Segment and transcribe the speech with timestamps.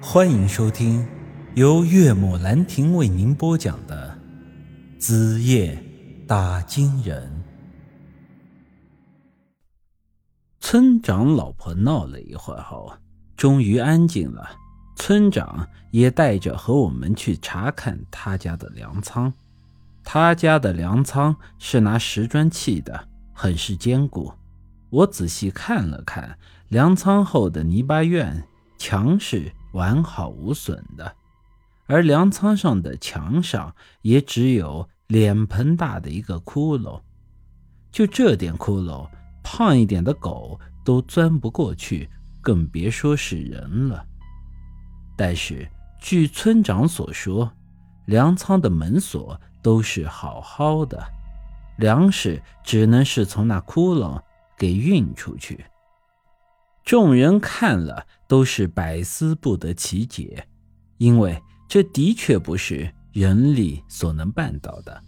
[0.00, 1.06] 欢迎收听
[1.54, 4.16] 由岳母兰亭为您播讲的
[5.00, 5.82] 《子夜
[6.26, 7.44] 打金人》。
[10.60, 12.92] 村长老婆闹了一会儿后，
[13.36, 14.50] 终于安静了。
[14.96, 19.32] 村长也带着和我们去查看他家的粮仓。
[20.04, 24.30] 他家的粮仓是拿石砖砌的，很是坚固。
[24.90, 26.38] 我仔细看了看
[26.68, 28.46] 粮仓后的泥巴院，
[28.78, 31.14] 墙是完好无损的，
[31.86, 37.00] 而粮仓上的墙上也只有脸盆大的一个窟窿，
[37.92, 39.08] 就这点窟窿，
[39.42, 42.08] 胖一点的狗都钻不过去，
[42.40, 44.04] 更别说是人了。
[45.16, 45.70] 但是
[46.00, 47.52] 据村长所说，
[48.06, 49.38] 粮仓的门锁。
[49.62, 51.04] 都是好好的，
[51.78, 54.22] 粮食只能是从那窟窿
[54.56, 55.64] 给运出去。
[56.86, 60.46] 众人看了都是百思不得其解，
[60.98, 61.36] 因为
[61.66, 65.02] 这的确不是人力所能办到的。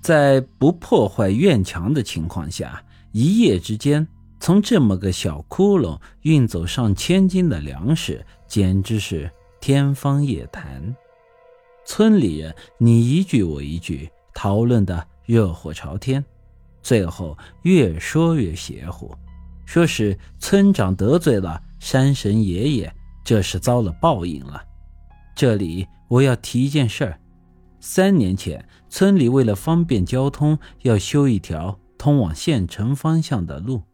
[0.00, 4.08] 在不破坏院墙的情况下，一夜之间
[4.40, 10.96] 从这么个小窟窿运走上千斤的粮食，简直是天方夜谭。
[11.84, 16.24] 村里人你一句我一句，讨论的热火朝天，
[16.80, 19.14] 最后越说越邪乎，
[19.70, 24.60] 说是村长得罪了山神爷爷，这是遭了报应了。
[25.32, 27.20] 这里我要提一件事儿：
[27.78, 33.84] 三年前，村里为了方便交通，要修一条通往县城方向的路，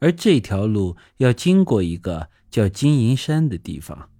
[0.00, 4.10] 而这条路要经过一个叫金银山的地方，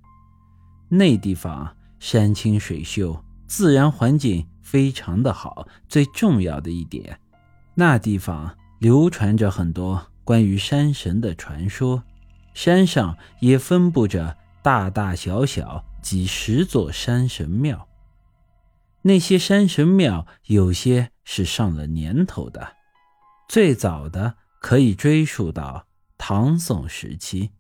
[0.89, 1.77] 那地方。
[1.99, 5.67] 山清水秀，自然环境非常的好。
[5.89, 7.19] 最重要的一点，
[7.75, 12.03] 那地方流传着很多关于山神的传说，
[12.53, 17.87] 山上也分布着大大小小几十座山神庙。
[19.03, 22.75] 那些山神庙有些是上了年头的，
[23.49, 25.87] 最早的可以追溯到
[26.19, 27.53] 唐宋时期。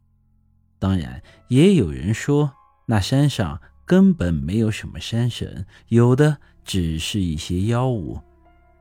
[0.81, 2.53] 当然，也有人说
[2.87, 3.60] 那山上。
[3.87, 8.21] 根本没有什么山神，有的只是一些妖物。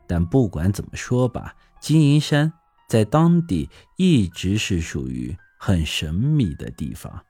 [0.07, 2.51] 但不管怎么说吧，金银山
[2.87, 7.25] 在当地一直是属于很神秘的地方。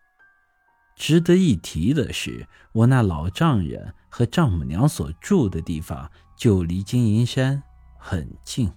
[0.95, 7.61] 值得一提的是，我那老丈人和丈母娘所住的地方就离金银山
[7.97, 8.71] 很近。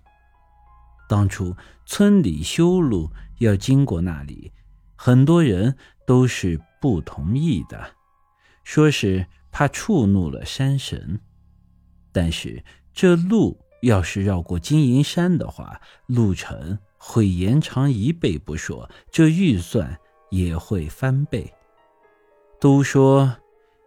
[1.08, 1.56] 当初
[1.86, 4.52] 村里修路要经过那里，
[4.96, 7.94] 很多人都是不同意的。
[8.64, 11.20] 说是怕触怒了山神，
[12.12, 12.62] 但是
[12.92, 19.98] 这路要是绕过金银山的话，路程会延长一倍不说，这预算
[20.30, 21.52] 也会翻倍。
[22.60, 23.36] 都说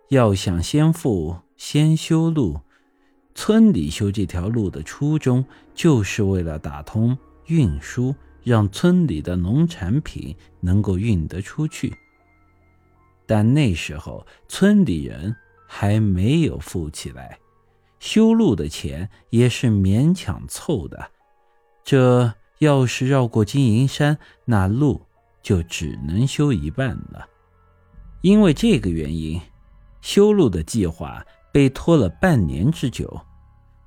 [0.09, 2.61] 要想先富，先修路。
[3.33, 8.13] 村里修这条路的初衷，就是为了打通运输，
[8.43, 11.93] 让村里的农产品能够运得出去。
[13.25, 15.33] 但那时候村里人
[15.65, 17.39] 还没有富起来，
[18.01, 21.11] 修路的钱也是勉强凑的。
[21.83, 24.99] 这要是绕过金银山，那路
[25.43, 27.27] 就只能修一半了。
[28.21, 29.39] 因为这个原因，
[30.01, 31.23] 修路的计划
[31.53, 33.21] 被拖了半年之久。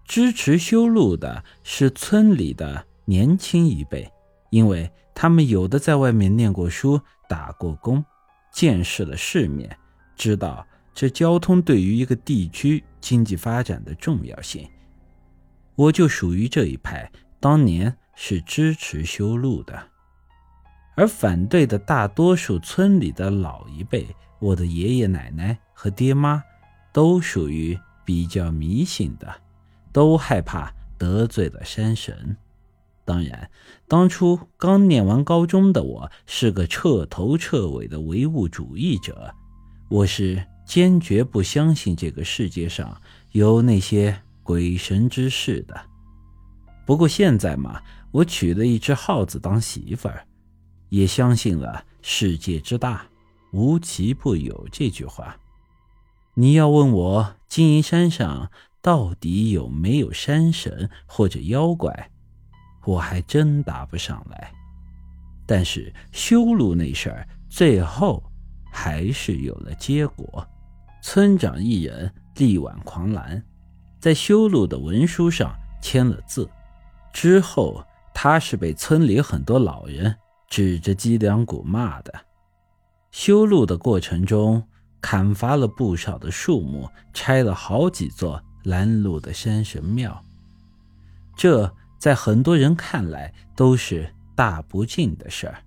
[0.06, 4.08] 支持修路的是村里的年轻一辈，
[4.50, 8.04] 因为他们有的在外面念过书，打过工。
[8.52, 9.76] 见识了世面，
[10.14, 10.64] 知道
[10.94, 14.66] 这交通对于一个地区经济发展的重要性。
[15.74, 19.90] 我就属于这一派，当年是支持修路的，
[20.96, 24.06] 而反对的大多数村里的老一辈，
[24.38, 26.42] 我的爷爷奶奶和爹妈，
[26.94, 29.30] 都属于比较迷信的，
[29.92, 32.34] 都害怕得罪了山神。
[33.04, 33.50] 当然，
[33.86, 39.34] 当初刚念完高中的我是个彻头彻尾的唯物主义者，
[39.90, 43.00] 我是坚决不相信这个世界上
[43.32, 45.80] 有那些鬼神之事的。
[46.86, 47.80] 不过现在嘛，
[48.10, 50.26] 我娶了一只耗子当媳妇儿，
[50.88, 53.06] 也相信了“世界之大，
[53.52, 55.36] 无奇不有”这句话。
[56.34, 58.50] 你要问我金银山上
[58.82, 62.10] 到底有没有山神或者妖怪？
[62.84, 64.52] 我还真答不上来，
[65.46, 68.22] 但是修路那事儿最后
[68.70, 70.46] 还是有了结果。
[71.06, 73.40] 村长一人力挽狂澜，
[74.00, 76.48] 在修路的文书上签了字。
[77.12, 77.84] 之后
[78.14, 80.16] 他是被村里很多老人
[80.48, 82.12] 指着脊梁骨骂的。
[83.10, 84.66] 修路的过程中，
[85.02, 90.24] 砍伐了不少的树木，拆了好几座拦路的山神庙。
[91.36, 95.58] 这在很多人看来都是大不敬的事儿。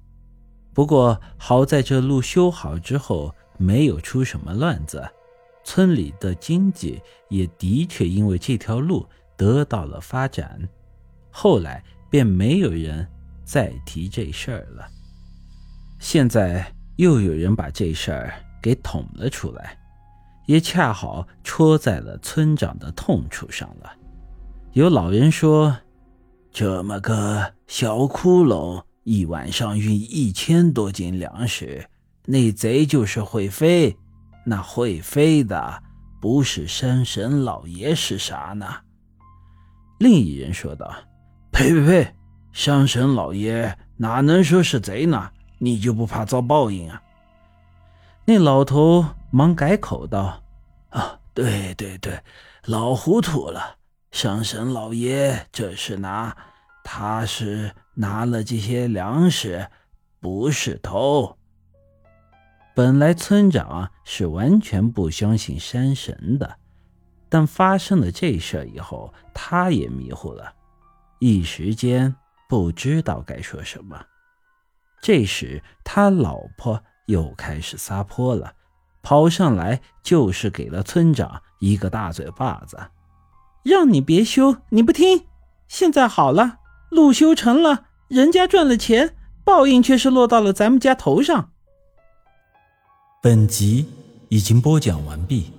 [0.73, 5.07] 不过好在这路修好之后，没有出什么乱子，
[5.67, 6.97] 村里的经济
[7.27, 9.05] 也的确因为这条路
[9.35, 10.57] 得到了发展。
[11.29, 13.05] 后来便没有人
[13.43, 14.87] 再提这事儿了。
[15.99, 16.65] 现在
[16.95, 19.77] 又有人把这事儿给捅了出来，
[20.45, 23.91] 也恰好戳在了村长的痛处上了。
[24.71, 25.77] 有老人说
[26.49, 31.89] ：“这么个小窟窿。”一晚上运一千多斤粮食，
[32.25, 33.97] 那贼就是会飞。
[34.49, 35.83] 那会飞的
[36.21, 38.65] 不是山神老爷是啥呢？
[39.99, 40.89] 另一人说道
[41.51, 42.15] ：“呸呸呸！
[42.53, 45.29] 山神老爷哪能说是贼呢？
[45.59, 47.01] 你就不怕遭报应啊？”
[48.25, 50.41] 那老头忙改口道
[50.91, 52.17] ：“啊，对对对，
[52.65, 53.75] 老糊涂了。
[54.11, 56.35] 山神老爷这是拿，
[56.83, 59.67] 他是。”拿了这些粮食，
[60.19, 61.36] 不是偷。
[62.77, 66.57] 本来村长是完全不相信山神的，
[67.27, 70.53] 但发生了这事以后，他也迷糊了，
[71.17, 72.15] 一时间
[72.47, 73.99] 不知道该说什么。
[75.01, 78.53] 这时，他老婆又开始撒泼了，
[79.01, 82.77] 跑上来就是给了村长一个大嘴巴子，
[83.63, 85.25] 让你别修，你不听，
[85.67, 86.59] 现在好了，
[86.91, 87.85] 路修成了。
[88.07, 91.53] 人家赚了钱，报应却是落到了咱们家头上。
[93.27, 93.85] 本集
[94.29, 95.51] 已经播讲完毕，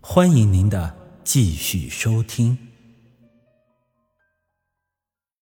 [0.00, 2.56] 欢迎您的继续收听。